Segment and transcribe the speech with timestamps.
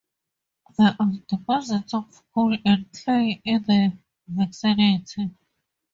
[0.79, 3.93] There are deposits of coal and clay in the
[4.27, 5.29] vicinity.